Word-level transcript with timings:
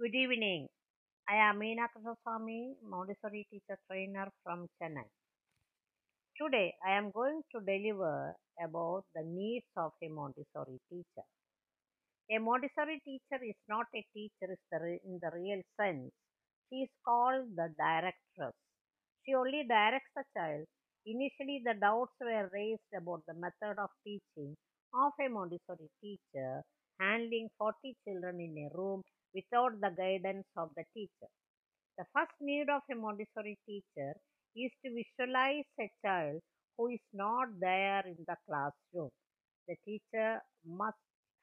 Good 0.00 0.14
evening. 0.14 0.66
I 1.28 1.34
am 1.46 1.58
Meena 1.60 1.86
Krishnaswamy, 1.92 2.76
Montessori 2.90 3.46
teacher 3.50 3.78
trainer 3.86 4.28
from 4.42 4.66
Chennai. 4.80 5.04
Today 6.40 6.72
I 6.86 6.92
am 6.96 7.10
going 7.10 7.42
to 7.52 7.60
deliver 7.60 8.34
about 8.66 9.04
the 9.14 9.22
needs 9.22 9.66
of 9.76 9.92
a 10.02 10.08
Montessori 10.08 10.78
teacher. 10.88 11.26
A 12.30 12.38
Montessori 12.38 13.02
teacher 13.04 13.44
is 13.44 13.60
not 13.68 13.88
a 13.94 14.02
teacher 14.14 14.56
in 15.04 15.20
the 15.20 15.30
real 15.34 15.60
sense. 15.78 16.10
She 16.70 16.76
is 16.76 16.88
called 17.04 17.50
the 17.54 17.68
directress. 17.76 18.54
She 19.26 19.34
only 19.34 19.64
directs 19.68 20.12
the 20.16 20.24
child. 20.34 20.64
Initially, 21.04 21.60
the 21.62 21.74
doubts 21.78 22.16
were 22.22 22.48
raised 22.54 22.92
about 22.96 23.20
the 23.28 23.34
method 23.34 23.78
of 23.78 23.90
teaching 24.02 24.56
of 24.94 25.12
a 25.20 25.28
Montessori 25.28 25.90
teacher 26.00 26.62
handling 27.00 27.48
40 27.58 27.96
children 28.06 28.40
in 28.40 28.56
a 28.66 28.76
room 28.78 29.02
without 29.34 29.80
the 29.80 29.90
guidance 29.96 30.46
of 30.56 30.70
the 30.76 30.84
teacher. 30.94 31.30
The 31.98 32.06
first 32.12 32.32
need 32.40 32.68
of 32.70 32.82
a 32.90 32.96
Montessori 32.96 33.58
teacher 33.66 34.14
is 34.56 34.72
to 34.84 34.90
visualize 34.92 35.66
a 35.80 35.90
child 36.04 36.40
who 36.76 36.88
is 36.88 37.00
not 37.12 37.48
there 37.60 38.04
in 38.06 38.16
the 38.26 38.36
classroom. 38.48 39.10
The 39.68 39.76
teacher 39.84 40.42
must 40.66 40.98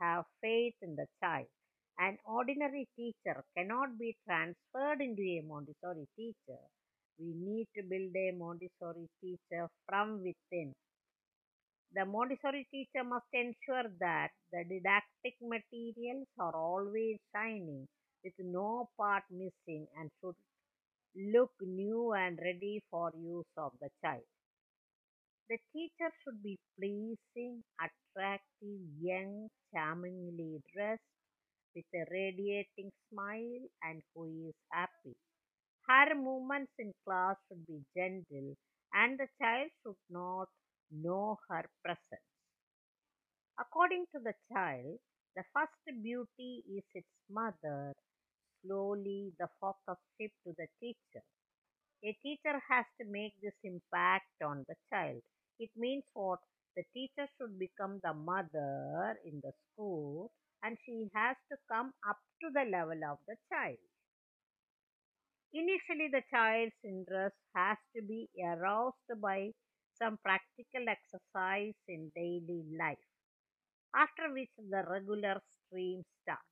have 0.00 0.26
faith 0.42 0.74
in 0.82 0.96
the 0.96 1.06
child. 1.22 1.48
An 1.98 2.18
ordinary 2.24 2.88
teacher 2.96 3.44
cannot 3.56 3.98
be 3.98 4.16
transferred 4.26 5.00
into 5.00 5.22
a 5.22 5.42
Montessori 5.46 6.08
teacher. 6.16 6.60
We 7.18 7.34
need 7.34 7.68
to 7.76 7.82
build 7.84 8.14
a 8.16 8.32
Montessori 8.32 9.08
teacher 9.22 9.68
from 9.86 10.22
within. 10.22 10.74
The 11.92 12.04
Montessori 12.04 12.64
teacher 12.70 13.04
must 13.04 13.28
ensure 13.32 13.84
that 14.00 14.32
the 14.50 14.64
didactic 14.64 15.36
materials 15.40 16.26
are 16.38 16.56
always 16.56 17.20
shining 17.32 17.86
with 18.24 18.34
no 18.40 18.90
part 18.96 19.22
missing 19.30 19.86
and 19.96 20.10
should 20.20 20.34
look 21.16 21.52
new 21.60 22.12
and 22.12 22.38
ready 22.40 22.82
for 22.90 23.12
use 23.16 23.46
of 23.56 23.72
the 23.80 23.90
child. 24.02 24.24
The 25.50 25.58
teacher 25.74 26.10
should 26.24 26.42
be 26.42 26.58
pleasing, 26.78 27.62
attractive, 27.78 28.80
young, 28.98 29.50
charmingly 29.70 30.62
dressed, 30.72 31.02
with 31.74 31.84
a 31.94 32.04
radiating 32.10 32.92
smile, 33.10 33.68
and 33.82 34.02
who 34.14 34.48
is 34.48 34.54
happy. 34.70 35.16
Her 35.88 36.14
movements 36.14 36.72
in 36.78 36.94
class 37.04 37.36
should 37.48 37.66
be 37.66 37.84
gentle, 37.96 38.56
and 38.94 39.18
the 39.18 39.28
child 39.40 39.70
should 39.82 39.96
not 40.08 40.48
know 40.90 41.38
her 41.48 41.64
presence. 41.82 42.22
According 43.60 44.06
to 44.12 44.18
the 44.18 44.34
child, 44.52 44.98
the 45.36 45.44
first 45.54 46.02
beauty 46.02 46.64
is 46.68 46.82
its 46.94 47.06
mother. 47.28 47.94
Slowly, 48.64 49.32
the 49.38 49.48
shifts 50.18 50.36
to 50.44 50.52
the 50.58 50.66
teacher. 50.80 51.22
A 52.04 52.12
teacher 52.22 52.60
has 52.68 52.86
to 53.00 53.06
make 53.06 53.34
this 53.40 53.54
impact 53.64 54.42
on 54.44 54.64
the 54.68 54.76
child. 54.90 55.22
It 55.58 55.70
means 55.76 56.04
what? 56.14 56.40
The 56.76 56.84
teacher 56.94 57.28
should 57.38 57.58
become 57.58 58.00
the 58.02 58.14
mother 58.14 59.18
in 59.24 59.40
the 59.42 59.52
school 59.72 60.32
and 60.62 60.78
she 60.84 61.10
has 61.14 61.36
to 61.50 61.58
come 61.70 61.92
up 62.08 62.18
to 62.42 62.50
the 62.50 62.64
level 62.64 63.04
of 63.04 63.18
the 63.26 63.36
child. 63.52 63.78
Initially, 65.52 66.08
the 66.08 66.22
child's 66.28 66.74
interest 66.82 67.36
has 67.54 67.78
to 67.94 68.02
be 68.02 68.28
aroused 68.42 68.96
by 69.20 69.52
some 70.00 70.18
practical 70.18 70.88
exercise 70.88 71.74
in 71.88 72.10
daily 72.16 72.64
life, 72.78 72.98
after 73.94 74.32
which 74.32 74.50
the 74.56 74.84
regular 74.88 75.40
stream 75.48 76.02
starts. 76.22 76.44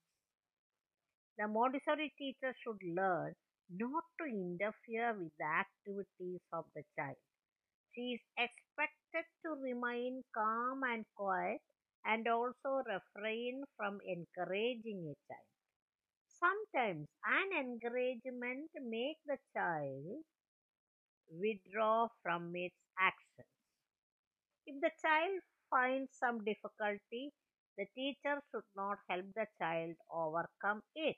The 1.38 1.48
Montessori 1.48 2.10
teacher 2.18 2.52
should 2.62 2.82
learn 2.82 3.34
not 3.70 4.04
to 4.18 4.26
interfere 4.26 5.14
with 5.14 5.34
the 5.38 5.44
activities 5.46 6.42
of 6.52 6.66
the 6.74 6.84
child. 6.96 7.16
She 7.94 8.14
is 8.14 8.20
expected 8.36 9.24
to 9.44 9.50
remain 9.56 10.24
calm 10.34 10.84
and 10.84 11.06
quiet 11.14 11.62
and 12.04 12.28
also 12.28 12.82
refrain 12.86 13.64
from 13.76 14.00
encouraging 14.06 15.14
a 15.14 15.16
child. 15.32 15.46
Sometimes 16.28 17.08
an 17.24 17.52
encouragement 17.52 18.70
makes 18.80 19.22
the 19.26 19.38
child 19.54 20.24
withdraw 21.30 22.08
from 22.22 22.54
its 22.56 22.76
actions. 22.98 23.48
If 24.66 24.80
the 24.80 24.92
child 25.02 25.40
finds 25.68 26.16
some 26.16 26.44
difficulty, 26.44 27.32
the 27.76 27.86
teacher 27.96 28.40
should 28.52 28.62
not 28.76 28.98
help 29.08 29.26
the 29.34 29.48
child 29.58 29.96
overcome 30.08 30.84
it 30.94 31.16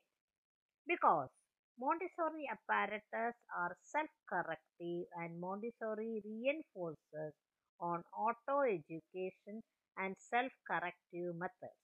because 0.87 1.31
Montessori 1.79 2.49
apparatus 2.49 3.37
are 3.57 3.77
self-corrective 3.83 5.07
and 5.17 5.41
Montessori 5.41 6.23
reinforces 6.25 7.35
on 7.81 8.05
auto 8.15 8.61
education 8.63 9.63
and 9.99 10.17
self-corrective 10.19 11.37
methods. 11.37 11.81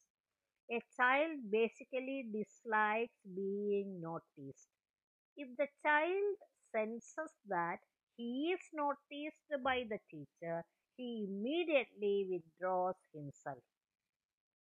A 0.70 0.80
child 0.96 1.50
basically 1.50 2.22
dislikes 2.32 3.14
being 3.34 4.00
noticed. 4.00 4.68
If 5.36 5.56
the 5.56 5.68
child 5.82 6.36
senses 6.72 7.32
that 7.48 7.80
he 8.16 8.52
is 8.52 8.60
noticed 8.72 9.62
by 9.62 9.84
the 9.88 9.98
teacher, 10.10 10.64
he 10.96 11.26
immediately 11.28 12.26
withdraws 12.30 12.96
himself. 13.12 13.62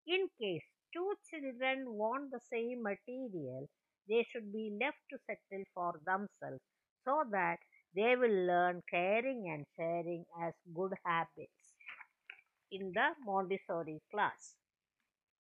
In 0.08 0.30
case 0.40 0.64
two 0.92 1.14
children 1.30 1.94
want 1.94 2.32
the 2.32 2.40
same 2.40 2.82
material, 2.82 3.70
they 4.10 4.24
should 4.24 4.52
be 4.52 4.76
left 4.82 4.98
to 5.12 5.20
settle 5.28 5.64
for 5.76 6.00
themselves 6.06 6.64
so 7.04 7.24
that 7.30 7.60
they 7.96 8.16
will 8.16 8.46
learn 8.48 8.82
caring 8.90 9.48
and 9.50 9.68
sharing 9.76 10.26
as 10.42 10.54
good 10.74 10.94
habits 11.06 11.76
in 12.72 12.92
the 12.94 13.16
Montessori 13.26 14.02
class. 14.12 14.56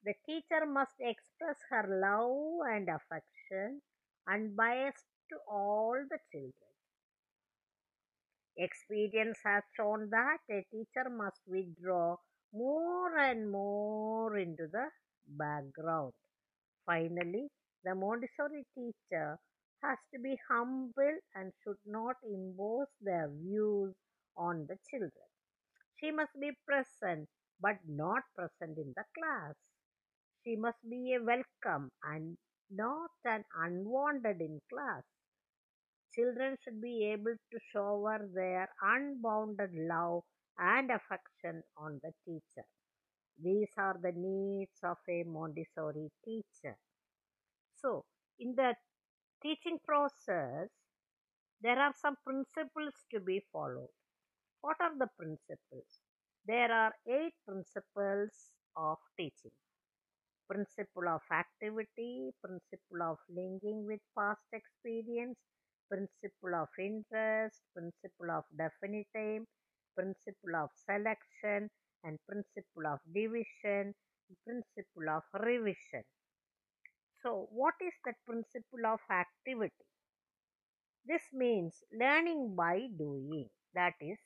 The 0.05 0.15
teacher 0.25 0.65
must 0.65 0.95
express 0.99 1.59
her 1.69 1.85
love 2.01 2.67
and 2.69 2.89
affection 2.89 3.81
unbiased 4.27 5.05
to 5.29 5.37
all 5.49 6.05
the 6.09 6.19
children. 6.31 6.74
Experience 8.57 9.39
has 9.45 9.63
shown 9.77 10.09
that 10.09 10.39
a 10.49 10.63
teacher 10.71 11.09
must 11.09 11.39
withdraw 11.47 12.17
more 12.53 13.17
and 13.17 13.49
more 13.49 14.37
into 14.37 14.67
the 14.67 14.89
background. 15.27 16.13
Finally, 16.85 17.49
the 17.83 17.95
Montessori 17.95 18.65
teacher 18.75 19.39
has 19.83 19.99
to 20.13 20.19
be 20.19 20.37
humble 20.49 21.19
and 21.35 21.53
should 21.63 21.77
not 21.85 22.17
impose 22.23 22.87
their 23.01 23.29
views 23.29 23.95
on 24.35 24.65
the 24.67 24.77
children. 24.89 25.27
She 25.95 26.11
must 26.11 26.33
be 26.39 26.51
present 26.65 27.29
but 27.59 27.77
not 27.87 28.23
present 28.35 28.77
in 28.77 28.93
the 28.95 29.05
class. 29.17 29.55
She 30.45 30.55
must 30.55 30.81
be 30.89 31.13
a 31.13 31.21
welcome 31.21 31.91
and 32.03 32.37
not 32.69 33.11
an 33.25 33.43
unwanted 33.55 34.41
in 34.41 34.61
class. 34.69 35.03
Children 36.15 36.57
should 36.63 36.81
be 36.81 37.11
able 37.11 37.35
to 37.51 37.59
shower 37.71 38.27
their 38.33 38.69
unbounded 38.81 39.71
love 39.75 40.23
and 40.57 40.89
affection 40.89 41.63
on 41.77 41.99
the 42.03 42.11
teacher. 42.25 42.65
These 43.41 43.69
are 43.77 43.97
the 44.01 44.13
needs 44.13 44.79
of 44.83 44.97
a 45.09 45.23
Montessori 45.23 46.11
teacher. 46.23 46.77
So, 47.75 48.05
in 48.39 48.55
the 48.55 48.75
teaching 49.43 49.79
process, 49.85 50.69
there 51.61 51.79
are 51.79 51.93
some 52.01 52.15
principles 52.25 52.93
to 53.11 53.19
be 53.19 53.45
followed. 53.51 53.89
What 54.61 54.77
are 54.81 54.97
the 54.97 55.07
principles? 55.17 55.99
There 56.45 56.71
are 56.71 56.95
eight 57.07 57.33
principles 57.45 58.51
of 58.77 58.97
teaching 59.17 59.51
principle 60.47 61.07
of 61.09 61.21
activity, 61.31 62.31
principle 62.43 63.01
of 63.03 63.17
linking 63.29 63.85
with 63.85 63.99
past 64.17 64.41
experience, 64.53 65.37
principle 65.89 66.55
of 66.55 66.69
interest, 66.79 67.61
principle 67.73 68.31
of 68.31 68.43
definite 68.57 69.07
aim, 69.15 69.45
principle 69.95 70.55
of 70.55 70.69
selection, 70.85 71.69
and 72.03 72.19
principle 72.27 72.87
of 72.87 72.99
division, 73.13 73.93
principle 74.45 75.09
of 75.09 75.23
revision. 75.41 76.03
So, 77.23 77.47
what 77.49 77.73
is 77.81 77.93
that 78.05 78.23
principle 78.27 78.85
of 78.85 78.99
activity? 79.09 79.85
This 81.03 81.23
means 81.33 81.83
learning 81.91 82.53
by 82.55 82.89
doing. 82.95 83.49
That 83.73 83.95
is, 83.99 84.19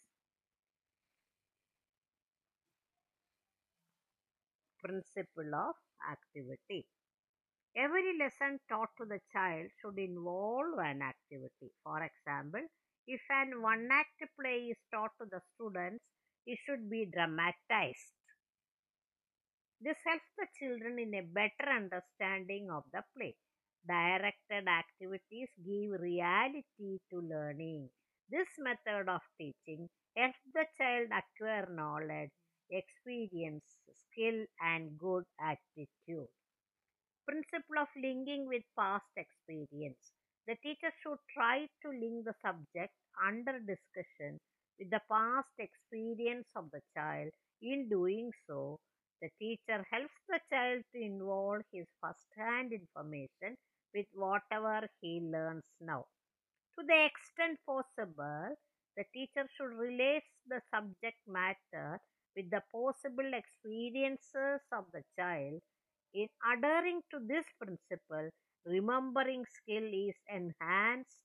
principle 4.84 5.56
of 5.56 5.76
activity. 6.12 6.86
Every 7.76 8.16
lesson 8.18 8.60
taught 8.70 8.90
to 8.98 9.06
the 9.06 9.20
child 9.34 9.72
should 9.82 9.98
involve 9.98 10.78
an 10.78 11.02
activity. 11.02 11.72
For 11.84 12.04
example, 12.04 12.68
if 13.08 13.22
an 13.32 13.62
one 13.64 13.90
act 13.92 14.22
play 14.40 14.68
is 14.70 14.78
taught 14.94 15.18
to 15.20 15.26
the 15.26 15.42
students, 15.56 16.04
it 16.46 16.60
should 16.66 16.90
be 16.92 17.06
dramatized. 17.08 18.14
This 19.82 19.98
helps 20.06 20.32
the 20.38 20.48
children 20.58 21.00
in 21.00 21.14
a 21.14 21.22
better 21.22 21.70
understanding 21.70 22.72
of 22.72 22.86
the 22.94 23.04
play. 23.14 23.36
directed 23.86 24.68
activities 24.70 25.50
give 25.66 26.00
reality 26.00 27.00
to 27.10 27.20
learning. 27.20 27.90
This 28.30 28.48
method 28.58 29.10
of 29.10 29.22
teaching 29.38 29.90
helps 30.16 30.40
the 30.54 30.66
child 30.78 31.10
acquire 31.12 31.68
knowledge, 31.70 32.32
experience, 32.70 33.66
skill, 33.92 34.46
and 34.62 34.98
good 34.98 35.26
attitude. 35.40 35.59
Linking 38.02 38.48
with 38.48 38.64
past 38.76 39.06
experience. 39.16 40.14
The 40.48 40.56
teacher 40.64 40.92
should 41.04 41.20
try 41.34 41.68
to 41.84 41.90
link 41.90 42.26
the 42.26 42.34
subject 42.42 42.94
under 43.24 43.60
discussion 43.60 44.40
with 44.80 44.90
the 44.90 45.02
past 45.12 45.50
experience 45.60 46.48
of 46.56 46.72
the 46.72 46.82
child. 46.96 47.30
In 47.62 47.90
doing 47.90 48.32
so, 48.48 48.80
the 49.22 49.30
teacher 49.40 49.86
helps 49.92 50.16
the 50.28 50.40
child 50.50 50.84
to 50.94 51.00
involve 51.02 51.62
his 51.72 51.86
first 52.02 52.26
hand 52.36 52.74
information 52.74 53.56
with 53.94 54.08
whatever 54.14 54.88
he 55.02 55.20
learns 55.22 55.66
now. 55.80 56.06
To 56.80 56.84
the 56.84 57.06
extent 57.06 57.60
possible, 57.66 58.56
the 58.98 59.06
teacher 59.14 59.48
should 59.56 59.78
relate 59.78 60.24
the 60.48 60.62
subject 60.72 61.18
matter 61.28 62.00
with 62.36 62.50
the 62.50 62.64
possible 62.72 63.34
experiences 63.34 64.62
of 64.72 64.86
the 64.92 65.04
child. 65.18 65.62
In 66.14 66.28
adhering 66.54 67.02
to 67.12 67.20
this 67.20 67.46
principle, 67.60 68.30
remembering 68.66 69.46
skill 69.46 69.84
is 69.94 70.16
enhanced 70.28 71.22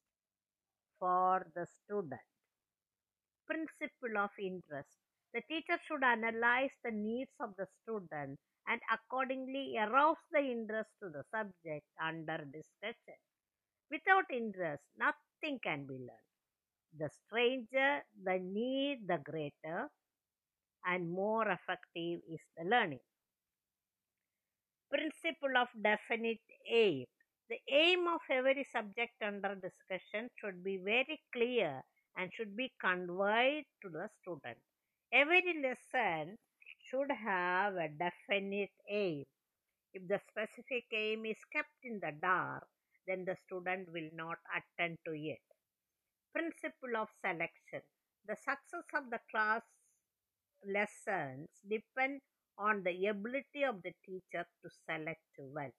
for 0.99 1.47
the 1.55 1.67
student. 1.67 2.21
Principle 3.47 4.19
of 4.19 4.31
interest. 4.39 4.99
The 5.33 5.43
teacher 5.49 5.79
should 5.87 6.05
analyze 6.05 6.71
the 6.85 6.91
needs 6.91 7.33
of 7.41 7.55
the 7.57 7.67
student 7.83 8.39
and 8.67 8.81
accordingly 8.93 9.77
arouse 9.79 10.19
the 10.31 10.41
interest 10.41 10.91
to 11.03 11.11
the 11.11 11.25
subject 11.31 11.87
under 12.03 12.45
discussion. 12.45 13.19
Without 13.91 14.25
interest, 14.31 14.83
nothing 14.97 15.61
can 15.63 15.87
be 15.87 15.95
learned. 15.95 16.31
The 16.99 17.11
stranger 17.11 18.03
the 18.23 18.39
need, 18.39 19.07
the 19.07 19.19
greater 19.19 19.89
and 20.87 21.11
more 21.11 21.49
effective 21.49 22.21
is 22.29 22.41
the 22.57 22.65
learning. 22.65 23.01
Principle 24.95 25.57
of 25.59 25.69
definite 25.83 26.39
aim. 26.71 27.07
The 27.51 27.59
aim 27.69 28.07
of 28.07 28.21
every 28.31 28.63
subject 28.63 29.21
under 29.21 29.57
discussion 29.57 30.31
should 30.37 30.63
be 30.63 30.77
very 30.77 31.21
clear 31.33 31.83
and 32.17 32.33
should 32.33 32.57
be 32.57 32.73
conveyed 32.81 33.67
to 33.83 33.89
the 33.91 34.09
student. 34.23 34.59
Every 35.13 35.43
lesson 35.61 36.39
should 36.79 37.11
have 37.11 37.75
a 37.75 37.89
definite 37.89 38.71
aim. 38.89 39.25
If 39.93 40.07
the 40.07 40.21
specific 40.31 40.85
aim 40.93 41.27
is 41.27 41.45
kept 41.53 41.75
in 41.83 41.99
the 42.01 42.13
dark, 42.23 42.65
then 43.09 43.25
the 43.25 43.37
student 43.47 43.91
will 43.93 44.11
not 44.15 44.39
attend 44.55 44.99
to 45.07 45.13
it. 45.13 45.43
Principle 46.33 46.97
of 46.97 47.09
selection. 47.21 47.83
The 48.29 48.37
success 48.37 48.87
of 48.95 49.11
the 49.11 49.19
class 49.29 49.63
lessons 50.65 51.49
depend 51.69 52.21
on 52.59 52.83
the 52.83 53.07
ability 53.07 53.65
of 53.65 53.83
the 53.83 53.93
teacher 54.05 54.47
to 54.63 54.71
select 54.87 55.21
well. 55.39 55.71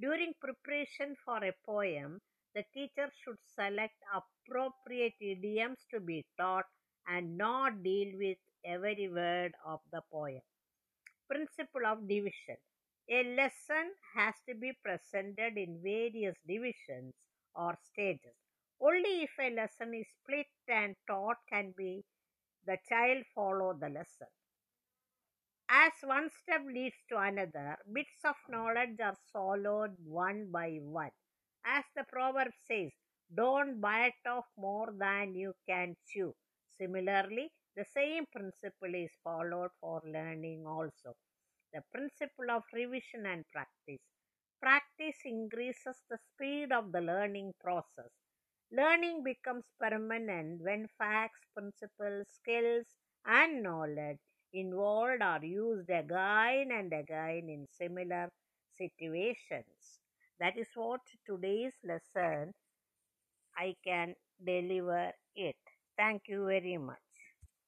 During 0.00 0.34
preparation 0.40 1.16
for 1.24 1.44
a 1.44 1.52
poem, 1.64 2.20
the 2.54 2.64
teacher 2.74 3.10
should 3.22 3.38
select 3.44 3.94
appropriate 4.12 5.14
idioms 5.20 5.86
to 5.90 6.00
be 6.00 6.24
taught 6.38 6.66
and 7.06 7.36
not 7.36 7.82
deal 7.82 8.16
with 8.18 8.38
every 8.64 9.08
word 9.08 9.54
of 9.64 9.80
the 9.92 10.02
poem. 10.10 10.40
Principle 11.28 11.86
of 11.86 12.08
division. 12.08 12.56
A 13.08 13.22
lesson 13.36 13.94
has 14.14 14.34
to 14.48 14.54
be 14.54 14.72
presented 14.82 15.56
in 15.56 15.80
various 15.82 16.36
divisions 16.46 17.14
or 17.54 17.76
stages. 17.82 18.34
Only 18.80 19.22
if 19.22 19.30
a 19.38 19.50
lesson 19.54 19.94
is 19.94 20.06
split 20.08 20.46
and 20.68 20.96
taught 21.06 21.38
can 21.48 21.72
be 21.76 22.04
the 22.66 22.78
child 22.88 23.24
follow 23.34 23.74
the 23.74 23.88
lesson. 23.88 24.28
As 25.70 25.92
one 26.02 26.28
step 26.30 26.62
leads 26.66 27.02
to 27.08 27.16
another, 27.16 27.78
bits 27.90 28.22
of 28.24 28.36
knowledge 28.50 29.00
are 29.00 29.16
swallowed 29.30 29.96
one 30.04 30.50
by 30.50 30.76
one. 30.82 31.10
As 31.64 31.84
the 31.96 32.04
proverb 32.04 32.52
says, 32.66 32.92
don't 33.34 33.80
bite 33.80 34.26
off 34.26 34.44
more 34.58 34.92
than 34.92 35.34
you 35.34 35.54
can 35.66 35.96
chew. 36.06 36.34
Similarly, 36.76 37.50
the 37.76 37.84
same 37.86 38.26
principle 38.26 38.94
is 38.94 39.10
followed 39.24 39.70
for 39.80 40.02
learning 40.04 40.66
also. 40.66 41.16
The 41.72 41.82
principle 41.92 42.50
of 42.50 42.64
revision 42.72 43.24
and 43.26 43.46
practice. 43.48 44.02
Practice 44.60 45.18
increases 45.24 46.02
the 46.10 46.18
speed 46.18 46.72
of 46.72 46.92
the 46.92 47.00
learning 47.00 47.54
process. 47.60 48.10
Learning 48.70 49.22
becomes 49.22 49.64
permanent 49.80 50.60
when 50.62 50.88
facts, 50.98 51.40
principles, 51.54 52.26
skills, 52.30 52.86
and 53.24 53.62
knowledge 53.62 54.18
involved 54.60 55.22
are 55.22 55.44
used 55.44 55.90
again 55.90 56.70
and 56.72 56.92
again 56.92 57.48
in 57.48 57.66
similar 57.70 58.28
situations. 58.78 60.00
That 60.40 60.56
is 60.58 60.68
what 60.74 61.00
today's 61.26 61.74
lesson 61.84 62.52
I 63.58 63.76
can 63.84 64.14
deliver 64.42 65.12
it. 65.36 65.56
Thank 65.98 66.28
you 66.28 66.46
very 66.46 66.78
much. 66.78 67.07